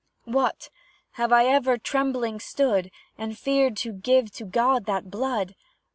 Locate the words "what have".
0.25-1.31